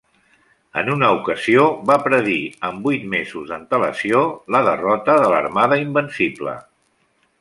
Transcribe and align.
En 0.81 0.87
una 0.93 1.09
ocasió, 1.17 1.65
va 1.89 1.97
predir 2.07 2.39
amb 2.69 2.87
vuit 2.87 3.05
mesos 3.11 3.51
d'antelació 3.51 4.23
la 4.57 4.63
derrota 4.71 5.19
de 5.25 5.29
l'Armada 5.35 5.79
Invencible. 5.85 6.57